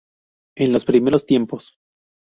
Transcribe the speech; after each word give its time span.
En 0.57 0.73
los 0.73 0.83
primeros 0.83 1.27
tiempos. 1.27 1.75